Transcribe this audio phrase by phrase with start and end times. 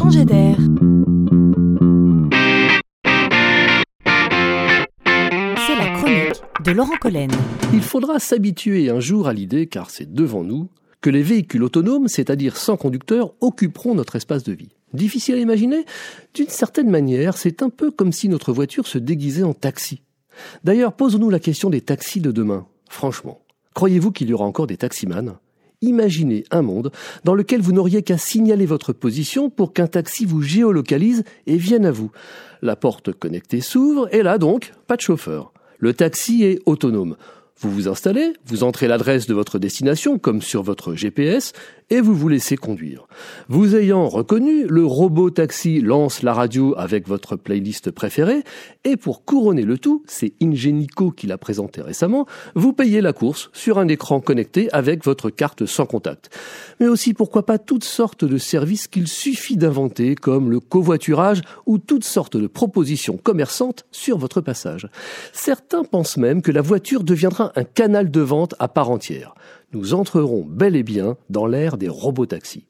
[0.00, 0.56] changer d'air.
[5.66, 7.30] C'est la chronique de Laurent Collen.
[7.74, 10.68] Il faudra s'habituer un jour à l'idée, car c'est devant nous,
[11.02, 14.70] que les véhicules autonomes, c'est-à-dire sans conducteur, occuperont notre espace de vie.
[14.94, 15.84] Difficile à imaginer?
[16.32, 20.02] D'une certaine manière, c'est un peu comme si notre voiture se déguisait en taxi.
[20.64, 22.66] D'ailleurs, posons-nous la question des taxis de demain.
[22.88, 23.42] Franchement,
[23.74, 25.38] croyez-vous qu'il y aura encore des taximans?
[25.82, 26.92] Imaginez un monde
[27.24, 31.86] dans lequel vous n'auriez qu'à signaler votre position pour qu'un taxi vous géolocalise et vienne
[31.86, 32.10] à vous.
[32.60, 35.54] La porte connectée s'ouvre et là donc, pas de chauffeur.
[35.78, 37.16] Le taxi est autonome.
[37.58, 41.52] Vous vous installez, vous entrez l'adresse de votre destination comme sur votre GPS
[41.90, 43.06] et vous vous laissez conduire.
[43.48, 48.42] Vous ayant reconnu, le robot taxi lance la radio avec votre playlist préférée
[48.84, 53.50] et pour couronner le tout, c'est Ingenico qui l'a présenté récemment, vous payez la course
[53.52, 56.30] sur un écran connecté avec votre carte sans contact.
[56.78, 61.78] Mais aussi pourquoi pas toutes sortes de services qu'il suffit d'inventer comme le covoiturage ou
[61.78, 64.88] toutes sortes de propositions commerçantes sur votre passage.
[65.32, 69.34] Certains pensent même que la voiture deviendra un canal de vente à part entière.
[69.72, 72.66] Nous entrerons bel et bien dans l'ère des robotaxis.